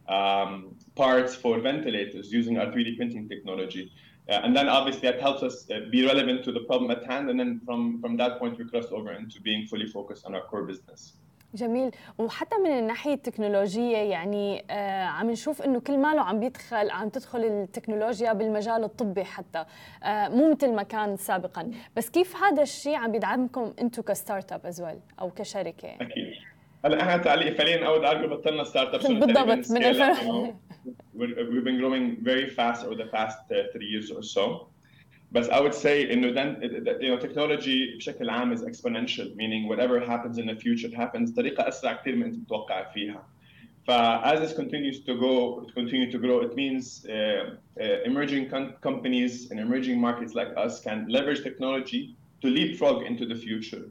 um, 0.08 0.74
parts 0.96 1.34
for 1.34 1.60
ventilators 1.60 2.32
using 2.32 2.58
our 2.58 2.66
3D 2.66 2.96
printing 2.96 3.28
technology 3.28 3.92
Uh, 4.13 4.13
And 4.27 4.55
then 4.55 4.67
obviously 4.69 5.09
that 5.09 5.21
helps 5.21 5.43
us 5.43 5.67
uh, 5.69 5.81
be 5.91 6.05
relevant 6.05 6.43
to 6.43 6.51
the 6.51 6.61
problem 6.61 6.89
at 6.91 7.03
hand. 7.05 7.29
And 7.29 7.39
then 7.39 7.61
from, 7.65 8.01
from 8.01 8.17
that 8.17 8.39
point, 8.39 8.57
we 8.57 8.65
cross 8.65 8.87
over 8.91 9.11
into 9.13 9.39
being 9.41 9.67
fully 9.67 9.87
focused 9.87 10.25
on 10.25 10.33
our 10.35 10.41
core 10.41 10.63
business. 10.63 11.13
جميل. 11.53 11.91
وحتى 12.17 12.55
من 12.57 12.79
الناحية 12.79 13.13
التكنولوجية 13.13 13.97
يعني 13.97 14.65
آه 14.69 15.03
عم 15.03 15.31
نشوف 15.31 15.61
إنه 15.61 15.79
كل 15.79 15.97
ماله 15.97 16.21
عم 16.21 16.39
بيدخل 16.39 16.89
عم 16.89 17.09
تدخل 17.09 17.39
التكنولوجيا 17.43 18.33
بالمجال 18.33 18.83
الطبي 18.83 19.23
حتى 19.23 19.65
آه 20.03 20.27
مو 20.27 20.51
مثل 20.51 20.73
ما 20.73 20.83
كان 20.83 21.17
سابقا. 21.17 21.71
بس 21.97 22.09
كيف 22.09 22.35
هذا 22.35 22.61
الشيء 22.61 22.95
عم 22.95 23.11
بيدعمكم 23.11 23.73
أنتم 23.81 24.01
ك 24.01 24.51
startup 24.51 24.65
as 24.65 24.81
well 24.81 24.99
أو 25.21 25.29
كشركة؟ 25.31 25.89
أكيد. 26.01 26.33
هلأ 26.85 27.01
إحنا 27.01 27.17
تعليق 27.17 27.57
فعليا 27.57 27.87
أول 27.87 28.05
أرجو 28.05 28.35
بطلنا 28.35 28.63
ستارت 28.63 29.05
اب 29.05 29.11
بالضبط 29.19 29.71
من 29.71 29.83
we've 31.14 31.64
been 31.64 31.78
growing 31.78 32.16
very 32.22 32.48
fast 32.48 32.84
over 32.84 32.94
the 32.94 33.06
past 33.06 33.38
uh, 33.50 33.64
three 33.72 33.86
years 33.86 34.10
or 34.10 34.22
so. 34.22 34.68
But 35.32 35.52
I 35.52 35.60
would 35.60 35.74
say 35.74 36.12
انه 36.12 36.34
then 36.34 36.48
you 37.00 37.08
know 37.10 37.18
technology 37.18 37.98
بشكل 37.98 38.30
عام 38.30 38.56
is 38.56 38.62
exponential 38.62 39.34
meaning 39.36 39.68
whatever 39.68 40.00
happens 40.00 40.38
in 40.38 40.46
the 40.46 40.56
future 40.56 40.90
happens 40.96 41.32
طريقة 41.32 41.68
أسرع 41.68 41.92
كثير 41.92 42.16
من 42.16 42.22
أنت 42.22 42.34
متوقع 42.34 42.92
فيها. 42.92 43.24
ف 43.86 43.90
as 44.24 44.40
this 44.40 44.52
continues 44.52 45.00
to 45.00 45.14
go, 45.14 45.66
continue 45.74 46.10
to 46.10 46.18
grow, 46.18 46.40
it 46.40 46.54
means 46.54 47.06
uh, 47.06 47.12
uh, 47.12 48.10
emerging 48.10 48.50
companies 48.82 49.50
and 49.50 49.58
emerging 49.58 49.98
markets 50.00 50.34
like 50.34 50.50
us 50.56 50.80
can 50.80 51.06
leverage 51.08 51.42
technology 51.42 52.16
to 52.42 52.48
leapfrog 52.48 52.98
into 53.10 53.24
the 53.26 53.34
future. 53.34 53.84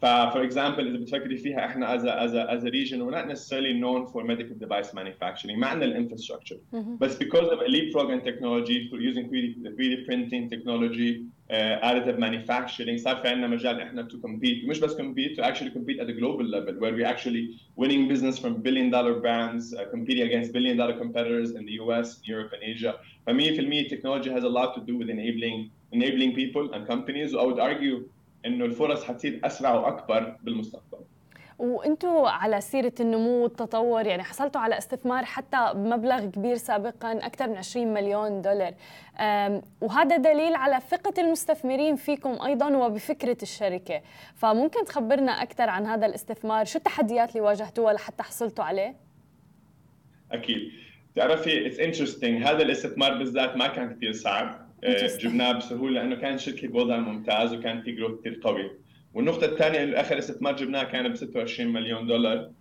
فور 0.00 0.44
اكزامبل 0.44 0.86
اذا 0.86 0.96
بتفكري 0.96 1.36
فيها 1.36 1.66
احنا 1.66 1.98
as 1.98 2.00
a, 2.00 2.04
as 2.04 2.32
a, 2.32 2.58
as 2.58 2.64
a 2.64 2.70
region 2.70 3.02
we're 3.02 3.14
not 3.14 3.26
necessarily 3.28 3.74
known 3.74 4.06
for 4.06 4.24
medical 4.24 4.56
device 4.66 4.94
manufacturing 4.94 5.58
ما 5.58 5.66
عندنا 5.66 5.84
الانفراستراكشر 5.84 6.56
بس 7.00 7.18
because 7.18 7.48
of 7.50 7.60
a 7.60 7.68
leapfrog 7.68 8.10
in 8.10 8.20
technology 8.24 8.88
for 8.90 8.98
using 9.10 9.28
3D, 9.28 9.66
3D 9.76 10.06
printing 10.06 10.48
technology 10.48 11.10
uh, 11.50 11.90
additive 11.90 12.18
manufacturing 12.18 12.96
صار 12.96 13.16
في 13.16 13.28
عندنا 13.28 13.46
مجال 13.46 13.80
احنا 13.80 14.08
to 14.08 14.26
compete 14.26 14.68
مش 14.68 14.78
بس 14.80 14.96
compete 14.96 15.36
to 15.36 15.42
actually 15.42 15.70
compete 15.70 16.00
at 16.00 16.08
a 16.08 16.14
global 16.20 16.46
level 16.56 16.74
where 16.80 16.94
we 16.94 17.04
actually 17.04 17.44
winning 17.76 18.08
business 18.08 18.38
from 18.38 18.62
billion 18.62 18.90
dollar 18.90 19.14
brands 19.20 19.74
uh, 19.74 19.84
competing 19.94 20.24
against 20.28 20.52
billion 20.52 20.76
dollar 20.76 20.94
competitors 21.04 21.50
in 21.58 21.62
the 21.68 21.74
US 21.82 22.08
Europe 22.32 22.52
and 22.54 22.62
Asia 22.72 22.92
ف 23.26 23.30
100% 23.30 23.88
technology 23.94 24.30
has 24.36 24.44
a 24.50 24.52
lot 24.58 24.68
to 24.76 24.80
do 24.90 24.94
with 25.00 25.08
enabling 25.16 25.58
enabling 25.96 26.30
people 26.42 26.64
and 26.74 26.80
companies 26.94 27.28
I 27.42 27.44
would 27.48 27.60
argue 27.70 27.96
إنه 28.45 28.65
الفرص 28.65 29.03
حتصير 29.03 29.39
أسرع 29.43 29.73
وأكبر 29.73 30.37
بالمستقبل. 30.43 30.97
وأنتم 31.59 32.09
على 32.09 32.61
سيرة 32.61 32.93
النمو 32.99 33.43
والتطور 33.43 34.07
يعني 34.07 34.23
حصلتوا 34.23 34.61
على 34.61 34.77
استثمار 34.77 35.25
حتى 35.25 35.71
بمبلغ 35.75 36.25
كبير 36.25 36.55
سابقا 36.55 37.11
أكثر 37.11 37.47
من 37.47 37.57
20 37.57 37.93
مليون 37.93 38.41
دولار. 38.41 38.73
وهذا 39.81 40.17
دليل 40.17 40.55
على 40.55 40.79
ثقة 40.89 41.21
المستثمرين 41.21 41.95
فيكم 41.95 42.41
أيضا 42.41 42.77
وبفكرة 42.77 43.37
الشركة. 43.41 44.01
فممكن 44.35 44.85
تخبرنا 44.85 45.31
أكثر 45.31 45.69
عن 45.69 45.85
هذا 45.85 46.05
الاستثمار؟ 46.05 46.65
شو 46.65 46.77
التحديات 46.77 47.29
اللي 47.29 47.41
واجهتوها 47.41 47.93
لحتى 47.93 48.23
حصلتوا 48.23 48.63
عليه؟ 48.63 48.95
أكيد. 50.31 50.71
تعرفي 51.15 51.67
it's 51.67 51.79
interesting 51.79 52.43
هذا 52.43 52.61
الاستثمار 52.61 53.17
بالذات 53.17 53.57
ما 53.57 53.67
كان 53.67 53.95
كثير 53.95 54.11
صعب. 54.11 54.64
جبناه 55.19 55.51
بسهولة. 55.51 56.01
لأنه 56.01 56.15
كان 56.15 56.37
شركة 56.37 56.67
بوضع 56.67 56.97
ممتاز 56.97 57.53
وكان 57.53 57.81
في 57.81 57.91
growth 57.91 58.19
كثير 58.19 58.39
قوي. 58.43 58.71
والنقطة 59.13 59.45
الثانية 59.45 59.83
إنه 59.83 59.99
آخر 59.99 60.17
استثمار 60.17 60.55
جبناه 60.55 60.83
كان 60.83 61.09
ب 61.09 61.15
26 61.15 61.73
مليون 61.73 62.07
دولار. 62.07 62.51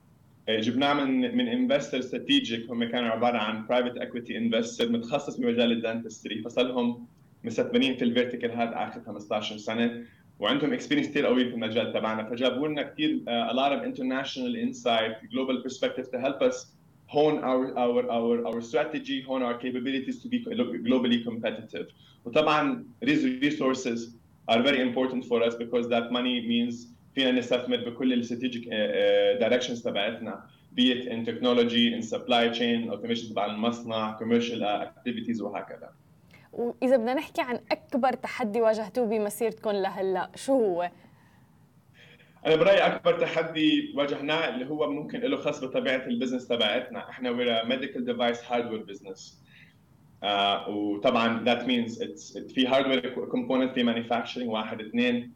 جبناه 0.48 1.04
من 1.04 1.36
من 1.36 1.48
investor 1.48 1.98
strategic 1.98 2.70
هم 2.70 2.84
كانوا 2.84 3.10
عبارة 3.10 3.38
عن 3.38 3.66
private 3.66 3.96
equity 3.96 4.38
investor 4.38 4.88
متخصص 4.88 5.36
بمجال 5.36 5.72
ال 5.72 5.79
dentistry 5.79 6.42
فصلهم 6.42 7.06
مستثمرين 7.44 7.96
في 7.96 8.04
ال 8.04 8.10
vertical 8.10 8.50
هذا 8.50 8.72
آخر 8.74 9.00
15 9.00 9.56
سنة. 9.56 10.04
وعندهم 10.38 10.72
experience 10.72 11.08
كثير 11.08 11.26
قوي 11.26 11.44
في 11.44 11.54
المجال 11.54 11.92
تبعنا. 11.92 12.30
فجابوا 12.30 12.68
لنا 12.68 12.82
كثير 12.82 13.20
a 13.26 13.52
lot 13.52 13.72
of 13.72 13.84
international 13.84 14.54
insight 14.56 15.12
global 15.32 15.62
perspective 15.66 16.06
to 16.12 16.18
help 16.18 16.50
us 16.50 16.74
hone 17.07 17.37
our 17.43 17.65
our 17.77 18.01
our 18.17 18.35
our 18.47 18.61
strategy, 18.61 19.21
hone 19.29 19.43
our 19.43 19.57
capabilities 19.57 20.21
to 20.23 20.27
be 20.27 20.45
globally 20.87 21.23
competitive. 21.23 21.87
وطبعا 22.25 22.83
these 23.01 23.23
resources 23.23 24.15
are 24.47 24.61
very 24.61 24.81
important 24.81 25.25
for 25.25 25.43
us 25.43 25.55
because 25.55 25.87
that 25.87 26.11
money 26.11 26.47
means 26.47 26.87
فينا 27.15 27.31
نستثمر 27.31 27.77
بكل 27.89 28.13
الستراتيجيك 28.13 28.69
directions 29.39 29.83
تبعتنا 29.83 30.43
be 30.75 30.91
it 30.91 31.07
in 31.07 31.25
technology, 31.25 31.93
in 31.93 32.01
supply 32.01 32.49
chain, 32.49 32.89
automation 32.89 33.33
تبع 33.33 33.45
المصنع, 33.45 34.19
commercial 34.19 34.63
activities 34.63 35.41
وهكذا. 35.41 35.89
وإذا 36.53 36.97
بدنا 36.97 37.13
نحكي 37.13 37.41
عن 37.41 37.59
أكبر 37.71 38.13
تحدي 38.13 38.61
واجهتوه 38.61 39.05
بمسيرتكم 39.05 39.71
لهلا، 39.71 40.29
شو 40.35 40.53
هو؟ 40.53 40.89
أنا 42.46 42.56
برأيي 42.56 42.86
أكبر 42.86 43.20
تحدي 43.20 43.92
واجهناه 43.96 44.48
اللي 44.54 44.66
هو 44.66 44.90
ممكن 44.90 45.20
له 45.20 45.36
خاص 45.36 45.64
بطبيعة 45.64 46.06
ال 46.06 46.11
business 46.11 46.48
تبعتنا. 46.48 47.10
إحنا 47.10 47.62
medical 47.64 48.00
device 48.00 48.38
hardware 48.38 48.92
business. 48.92 49.34
uh, 50.22 50.68
وطبعا 50.68 51.44
means 51.66 51.90
it's 51.98 52.52
في 52.54 52.68
hardware 52.68 53.32
component 53.32 53.74
في 53.74 53.84
manufacturing 53.84 54.46
واحد 54.46 54.80
اثنين. 54.80 55.32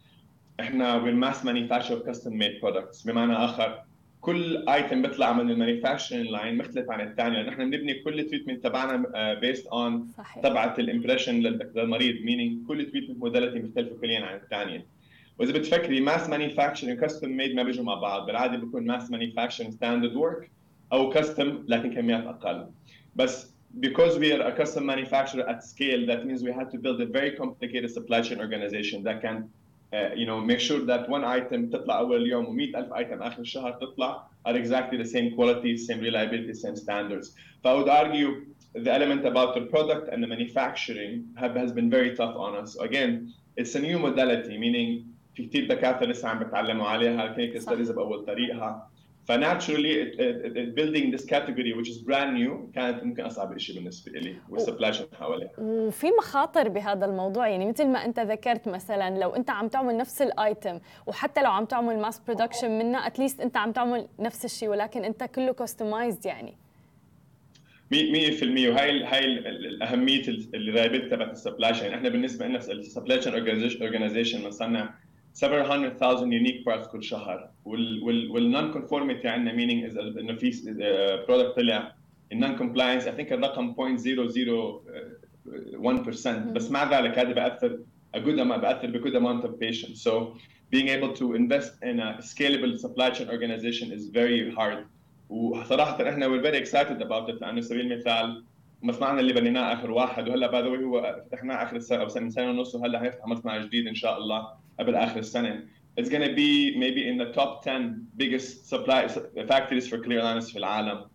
إحنا 0.61 1.03
we're 1.05 1.25
mass 1.25 1.39
manufacture 1.39 2.09
custom 2.09 2.33
made 2.33 2.61
products. 2.63 3.07
بمعنى 3.07 3.33
آخر 3.33 3.83
كل 4.21 4.69
item 4.69 5.03
بيطلع 5.03 5.33
من 5.33 5.51
ال 5.51 5.56
manufacturing 5.56 6.27
line 6.27 6.59
مختلف 6.59 6.91
عن 6.91 7.01
الثاني 7.01 7.37
لأن 7.37 7.49
إحنا 7.49 7.65
بنبني 7.65 7.95
كل 7.95 8.25
treatment 8.25 8.65
تبعنا 8.65 9.35
based 9.35 9.67
on 9.67 10.09
تبعة 10.43 10.75
ال 10.79 10.84
impression 10.84 11.41
للمريض. 11.41 12.15
Meaning 12.17 12.69
كل 12.69 12.87
treatment 12.91 13.19
modality 13.19 13.59
مختلفه 13.59 13.97
كليا 14.01 14.21
عن 14.21 14.37
الثانية. 14.37 14.98
واذا 15.40 15.54
بتفكري 15.54 16.02
ماس 16.02 16.30
مانيفاكتشرنج 16.30 17.00
كاستم 17.00 17.30
ميد 17.30 17.56
ما 17.56 17.64
بيجوا 17.64 17.86
مع 17.86 17.96
بعض 17.96 18.26
بالعاده 18.26 18.58
بيكون 18.58 18.86
ماس 18.86 19.12
مانيفاكتشرنج 19.12 19.74
ستاندرد 19.74 20.16
ورك 20.16 20.52
او 20.94 21.10
كاستم 21.10 21.64
لكن 21.68 21.94
كميات 21.94 22.24
اقل 22.24 22.68
بس 23.16 23.54
because 23.80 24.20
we 24.20 24.32
are 24.32 24.42
a 24.42 24.52
custom 24.52 24.86
manufacturer 24.86 25.48
at 25.50 25.64
scale 25.64 26.06
that 26.06 26.26
means 26.28 26.44
we 26.44 26.52
had 26.52 26.70
to 26.70 26.78
build 26.78 27.02
a 27.02 27.08
very 27.08 27.32
complicated 27.32 27.90
supply 27.92 28.22
chain 28.22 28.40
organization 28.40 29.02
that 29.04 29.22
can 29.22 29.50
uh, 29.94 30.10
you 30.16 30.26
know 30.28 30.40
make 30.40 30.60
sure 30.60 30.80
that 30.86 31.10
one 31.10 31.24
item 31.24 31.70
تطلع 31.70 32.00
اول 32.00 32.22
اليوم 32.22 32.46
و100000 32.46 32.94
item 32.94 33.22
اخر 33.22 33.42
الشهر 33.42 33.72
تطلع 33.72 34.28
are 34.48 34.56
exactly 34.56 34.98
the 34.98 35.10
same 35.16 35.36
quality 35.36 35.78
same 35.78 36.00
reliability 36.00 36.54
same 36.54 36.76
standards 36.76 37.36
I 37.66 37.74
would 37.74 37.90
argue 37.90 38.46
the 38.76 38.94
element 38.94 39.26
about 39.26 39.56
the 39.56 39.62
product 39.74 40.08
and 40.12 40.22
the 40.24 40.28
manufacturing 40.28 41.26
have, 41.38 41.56
has 41.56 41.72
been 41.72 41.90
very 41.90 42.16
tough 42.16 42.36
on 42.36 42.56
us 42.56 42.76
again 42.76 43.34
it's 43.58 43.74
a 43.76 43.80
new 43.80 43.98
modality 43.98 44.58
meaning 44.58 44.90
في 45.39 45.47
كثير 45.47 45.69
دكاترة 45.69 46.07
لسه 46.07 46.29
عم 46.29 46.39
بتعلموا 46.39 46.87
عليها 46.87 47.25
ال 47.27 47.31
clinical 47.31 47.63
studies 47.63 47.91
بأول 47.91 48.25
طريقها. 48.25 48.91
ف 49.25 49.34
naturally 49.34 50.13
building 50.77 51.17
this 51.19 51.25
category 51.25 51.73
which 51.79 51.89
is 51.89 51.99
brand 52.09 52.33
new 52.39 52.75
كانت 52.75 53.05
ممكن 53.05 53.23
أصعب 53.23 53.59
شيء 53.59 53.77
بالنسبة 53.77 54.13
لي 54.13 54.37
وال 54.51 54.61
supply 54.61 54.93
حواليها. 55.19 55.51
وفي 55.59 56.07
مخاطر 56.19 56.69
بهذا 56.69 57.07
الموضوع 57.07 57.49
يعني 57.49 57.67
مثل 57.67 57.87
ما 57.87 58.05
أنت 58.05 58.21
ذكرت 58.21 58.69
مثلا 58.69 59.19
لو 59.19 59.31
أنت 59.31 59.51
عم 59.51 59.69
تعمل 59.69 59.97
نفس 59.97 60.23
ال 60.23 60.34
item 60.34 60.81
وحتى 61.07 61.43
لو 61.43 61.51
عم 61.51 61.65
تعمل 61.65 61.99
mass 61.99 62.21
production 62.27 62.79
منها 62.79 63.07
at 63.07 63.16
least 63.16 63.41
أنت 63.41 63.57
عم 63.57 63.73
تعمل 63.73 64.09
نفس 64.19 64.45
الشيء 64.45 64.69
ولكن 64.69 65.05
أنت 65.05 65.25
كله 65.25 65.53
customized 65.53 66.27
يعني. 66.27 66.57
100% 67.93 67.95
وهي 68.43 69.05
هاي 69.05 69.25
الأهمية 69.49 70.23
الرابط 70.55 71.11
تبعت 71.11 71.31
ال 71.31 71.37
supply 71.37 71.75
chain 71.75 71.95
إحنا 71.95 72.09
بالنسبة 72.09 72.47
لنا 72.47 72.59
ال 72.59 72.68
supply 72.68 73.23
chain 73.23 73.33
organization 73.35 74.43
بنصنع 74.43 74.95
700,000 75.35 76.33
unique 76.33 76.65
parts 76.65 76.89
كل 76.93 77.05
شهر. 77.05 77.51
وال 77.65 78.03
وال 78.03 78.31
وال 78.31 78.73
non-conformity 78.73 79.29
عندنا 79.29 79.53
meaning 79.53 79.85
is 79.91 79.99
إنه 80.19 80.35
في 80.35 80.51
product 81.29 81.57
طلع 81.57 81.95
ال 82.33 82.37
non-compliance 82.37 83.03
I 83.03 83.11
think 83.11 83.33
الرقم 83.33 83.75
0.001% 83.75 86.29
بس 86.53 86.71
مع 86.71 86.99
ذلك 86.99 87.19
هذا 87.19 87.33
بأثر 87.33 87.79
a 88.17 88.21
good 88.21 88.39
amount 88.39 88.61
بأثر 88.61 88.91
ب 88.91 89.05
good 89.05 89.15
amount 89.17 89.45
of 89.45 89.51
patients. 89.61 90.03
So 90.03 90.37
being 90.71 90.89
able 90.89 91.13
to 91.15 91.35
invest 91.35 91.83
in 91.83 92.01
a 92.01 92.19
scalable 92.21 92.79
supply 92.79 93.11
chain 93.11 93.29
organization 93.31 93.93
is 93.93 94.09
very 94.09 94.51
hard. 94.55 94.87
وصراحة 95.29 96.09
إحنا 96.09 96.29
we're 96.29 96.43
very 96.43 96.59
excited 96.59 97.03
about 97.03 97.29
it. 97.29 97.41
لأنه 97.41 97.61
سبيل 97.61 97.93
المثال 97.93 98.45
مصنعنا 98.83 99.21
اللي 99.21 99.33
بنيناه 99.33 99.73
آخر 99.73 99.91
واحد 99.91 100.29
وهلأ 100.29 100.47
باي 100.47 100.63
ذا 100.63 100.85
هو 100.85 101.23
فتحناه 101.31 101.63
آخر 101.63 101.77
السنة 101.77 102.03
أو 102.03 102.09
من 102.21 102.31
سنة 102.31 102.51
ونص 102.51 102.75
وهلأ 102.75 102.99
حنفتح 102.99 103.27
مصنع 103.27 103.59
جديد 103.59 103.87
إن 103.87 103.95
شاء 103.95 104.19
الله. 104.19 104.49
قبل 104.80 104.96
اخر 104.96 105.20
السنه 105.20 105.64
it's 105.96 106.10
going 106.10 106.28
to 106.30 106.34
be 106.34 106.76
maybe 106.78 107.08
in 107.08 107.18
the 107.18 107.32
top 107.34 107.64
10 107.64 108.08
biggest 108.18 108.68
supply 108.68 109.08
factories 109.48 109.88
for 109.88 109.98
clear 110.00 110.22
aligners 110.22 110.52
في 110.52 110.58
العالم 110.58 111.06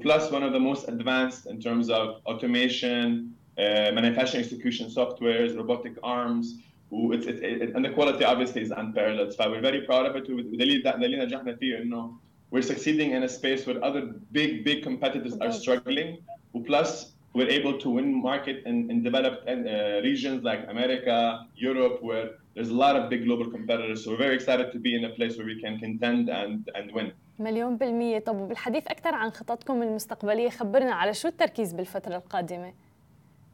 plus 0.00 0.30
one 0.30 0.42
of 0.42 0.52
the 0.52 0.60
most 0.60 0.88
advanced 0.88 1.46
in 1.46 1.60
terms 1.60 1.90
of 1.90 2.22
automation 2.26 3.34
uh, 3.58 3.90
manufacturing 3.92 4.42
execution 4.44 4.88
softwares 4.88 5.56
robotic 5.56 5.94
arms 6.02 6.46
it's, 6.92 7.26
it, 7.26 7.42
it, 7.42 7.74
and 7.74 7.84
the 7.84 7.90
quality 7.90 8.24
obviously 8.24 8.62
is 8.62 8.70
unparalleled 8.70 9.32
so 9.32 9.50
we're 9.50 9.60
very 9.60 9.82
proud 9.82 10.06
of 10.06 10.16
it 10.16 10.26
ودليل 10.28 10.82
دليل 10.82 11.18
نجاحنا 11.18 11.56
فيه 11.56 11.78
انه 11.78 12.18
we're 12.52 12.62
succeeding 12.62 13.10
in 13.12 13.22
a 13.22 13.28
space 13.28 13.66
where 13.66 13.82
other 13.82 14.02
big 14.32 14.64
big 14.64 14.82
competitors 14.82 15.34
are 15.40 15.52
struggling 15.52 16.18
plus 16.66 17.12
we're 17.37 17.53
able 17.59 17.75
to 17.83 17.87
win 17.97 18.07
market 18.31 18.57
in, 18.69 18.75
in 18.91 18.97
developed 19.09 19.41
uh, 19.47 19.53
regions 20.09 20.39
like 20.49 20.61
America, 20.75 21.17
Europe, 21.67 21.97
where 22.07 22.27
there's 22.55 22.71
a 22.77 22.79
lot 22.85 22.93
of 22.99 23.03
big 23.13 23.21
global 23.27 23.47
competitors. 23.57 23.97
So 24.03 24.05
we're 24.11 24.23
very 24.27 24.35
excited 24.39 24.67
to 24.75 24.79
be 24.79 24.91
in 24.97 25.03
a 25.09 25.11
place 25.17 25.33
where 25.37 25.49
we 25.53 25.57
can 25.63 25.73
contend 25.85 26.23
and, 26.29 26.69
and 26.77 26.85
win. 26.95 27.11
مليون 27.39 27.77
بالمية 27.77 28.19
طب 28.19 28.35
وبالحديث 28.41 28.87
أكثر 28.87 29.15
عن 29.15 29.29
خططكم 29.29 29.81
المستقبلية 29.81 30.49
خبرنا 30.49 30.93
على 30.93 31.13
شو 31.13 31.27
التركيز 31.27 31.73
بالفترة 31.73 32.15
القادمة؟ 32.15 32.73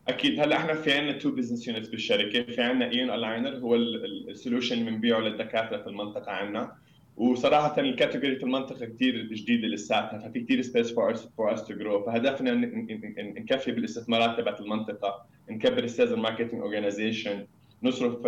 أكيد 0.07 0.39
هلأ 0.39 0.55
إحنا 0.55 0.73
في 0.73 0.93
عندنا 0.93 1.17
two 1.17 1.31
business 1.31 1.67
units 1.67 1.89
بالشركة 1.89 2.43
في 2.43 2.61
عندنا 2.61 2.91
Eon 2.91 3.09
Aligner 3.09 3.57
هو 3.57 3.75
ال 3.75 3.87
solution 3.87 4.77
اللي 4.77 4.91
بنبيعه 4.91 5.19
للدكاترة 5.19 5.77
في 5.77 5.87
المنطقة 5.87 6.31
عندنا 6.31 6.75
وصراحة 7.17 7.79
ال 7.79 7.86
category 7.86 8.35
في 8.35 8.43
المنطقة 8.43 8.85
كثير 8.85 9.21
جديدة 9.21 9.67
لساتها 9.67 10.19
ففي 10.19 10.39
كثير 10.39 10.61
space 10.61 10.91
for 10.91 11.11
us 11.11 11.27
for 11.37 11.53
us 11.53 11.67
to 11.67 11.73
grow 11.73 12.03
فهدفنا 12.03 12.51
نكفي 13.39 13.71
بالاستثمارات 13.71 14.37
تبعت 14.37 14.61
المنطقة 14.61 15.25
نكبر 15.49 15.83
ال 15.83 15.88
sales 15.88 16.13
marketing 16.13 16.61
organization 16.61 17.45
نصرف 17.83 18.27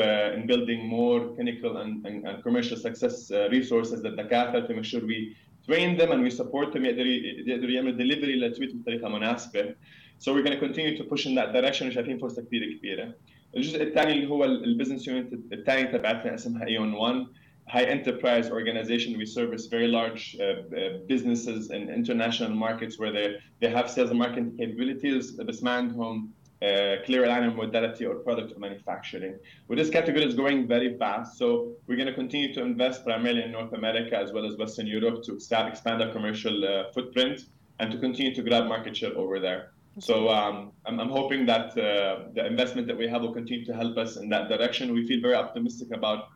clinical 1.37 1.77
and, 1.77 2.05
and, 2.05 2.27
and 2.27 2.43
commercial 2.43 2.77
success 2.77 3.31
uh, 3.31 3.49
resources 3.49 4.05
للدكاترة 4.05 4.67
to 4.67 4.73
make 4.73 4.85
sure 4.85 5.01
we 5.01 5.35
train 5.67 5.97
them 5.97 6.11
and 6.11 6.21
we 6.23 6.29
support 6.29 6.73
them 6.73 6.85
يقدروا 6.85 7.07
يقدروا 7.47 7.71
يعملوا 7.71 7.97
delivery 7.97 8.35
للتويت 8.35 8.75
بطريقة 8.75 9.09
مناسبة. 9.09 9.75
So 10.19 10.33
we're 10.33 10.43
going 10.43 10.59
to 10.59 10.67
continue 10.67 10.97
to 10.97 11.03
push 11.03 11.25
in 11.25 11.35
that 11.35 11.53
direction 11.53 11.87
وشايفين 11.87 12.17
فرصة 12.17 12.41
كثير 12.41 12.73
كبيرة. 12.73 13.15
الجزء 13.57 13.83
الثاني 13.83 14.11
اللي 14.11 14.27
هو 14.27 14.45
ال 14.45 14.52
business 14.52 15.07
unit 15.07 15.33
الثاني 15.53 15.87
تبعتنا 15.87 16.35
اسمها 16.35 16.65
Eon 16.65 16.93
1 16.93 17.25
high 17.68 17.84
enterprise 17.84 18.50
organization. 18.50 19.16
We 19.16 19.26
service 19.26 19.66
very 19.66 19.86
large 19.86 20.36
uh, 20.40 20.44
uh, 20.44 20.98
businesses 21.06 21.70
in 21.70 21.88
international 21.88 22.50
markets 22.50 22.98
where 22.98 23.12
they, 23.12 23.36
they 23.60 23.70
have 23.70 23.88
sales 23.90 24.10
and 24.10 24.18
marketing 24.18 24.56
capabilities 24.58 25.32
بس 25.32 25.62
ما 25.62 25.70
عندهم 25.70 26.30
uh, 26.62 27.02
clear 27.06 27.24
aligner 27.24 27.54
modality 27.54 28.04
or 28.04 28.16
product 28.16 28.52
or 28.54 28.58
manufacturing. 28.58 29.34
Well, 29.66 29.78
this 29.78 29.90
category 29.90 30.24
is 30.24 30.34
growing 30.34 30.68
very 30.68 30.98
fast, 30.98 31.38
so 31.38 31.72
we're 31.86 31.96
going 31.96 32.12
to 32.14 32.14
continue 32.14 32.52
to 32.52 32.60
invest 32.62 33.04
primarily 33.04 33.42
in 33.44 33.52
North 33.52 33.72
America 33.72 34.16
as 34.16 34.32
well 34.32 34.44
as 34.44 34.56
Western 34.56 34.86
Europe 34.86 35.22
to 35.24 35.32
expand 35.34 36.02
our 36.02 36.12
commercial 36.12 36.56
uh, 36.64 36.90
footprint 36.92 37.36
and 37.78 37.90
to 37.90 37.98
continue 37.98 38.34
to 38.34 38.42
grab 38.42 38.66
market 38.66 38.94
share 38.96 39.16
over 39.16 39.40
there. 39.40 39.70
So 39.98 40.28
um, 40.28 40.72
I'm, 40.86 41.00
I'm, 41.00 41.08
hoping 41.08 41.46
that 41.46 41.66
uh, 41.76 42.28
the 42.34 42.46
investment 42.46 42.86
that 42.86 42.96
we 42.96 43.08
have 43.08 43.22
will 43.22 43.32
continue 43.32 43.64
to 43.66 43.74
help 43.74 43.98
us 43.98 44.16
in 44.16 44.28
that 44.28 44.48
direction. 44.48 44.94
We 44.94 45.06
feel 45.06 45.20
very 45.20 45.34
optimistic 45.34 45.88
about 45.92 46.20
uh, 46.20 46.26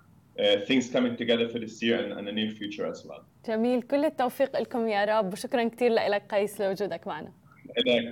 things 0.67 0.85
coming 0.95 1.15
together 1.21 1.47
for 1.53 1.59
this 1.59 1.81
year 1.81 1.97
and, 2.03 2.11
and 2.17 2.27
the 2.27 2.31
near 2.31 2.51
future 2.51 2.85
as 2.85 3.05
well. 3.05 3.21
جميل 3.47 3.81
كل 3.81 4.05
التوفيق 4.05 4.61
لكم 4.61 4.87
يا 4.87 5.05
رب 5.05 5.33
وشكرا 5.33 5.63
كثير 5.63 5.91
لك 5.91 6.23
قيس 6.35 6.61
لوجودك 6.61 7.07
معنا. 7.07 7.31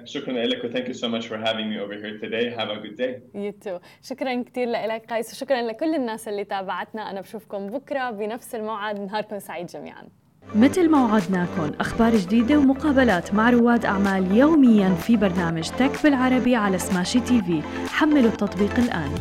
شكرا 0.05 0.33
لك 0.33 0.63
و 0.63 0.67
thank 0.69 0.87
you 0.87 0.93
so 0.93 1.07
much 1.07 1.27
for 1.27 1.37
having 1.37 1.69
me 1.69 1.79
over 1.79 1.93
here 1.93 2.17
today. 2.19 2.49
Have 2.59 2.69
a 2.69 2.79
good 2.79 2.97
day. 2.97 3.21
You 3.33 3.67
too. 3.67 3.79
شكرا 4.01 4.43
كثير 4.43 4.69
لك 4.69 5.13
قيس 5.13 5.33
وشكرا 5.33 5.61
لكل 5.61 5.95
الناس 5.95 6.27
اللي 6.27 6.43
تابعتنا 6.43 7.11
أنا 7.11 7.21
بشوفكم 7.21 7.67
بكرة 7.67 8.11
بنفس 8.11 8.55
الموعد 8.55 8.99
نهاركم 8.99 9.39
سعيد 9.39 9.67
جميعا. 9.67 10.03
مثل 10.55 10.89
ما 10.89 11.05
وعدناكم 11.05 11.71
أخبار 11.79 12.15
جديدة 12.15 12.57
ومقابلات 12.57 13.33
مع 13.33 13.49
رواد 13.49 13.85
أعمال 13.85 14.37
يوميا 14.37 14.89
في 14.89 15.17
برنامج 15.17 15.69
تك 15.69 16.03
بالعربي 16.03 16.55
على 16.55 16.77
سماشي 16.77 17.19
تي 17.19 17.41
في 17.41 17.61
حملوا 17.89 18.31
التطبيق 18.31 18.79
الآن 18.79 19.11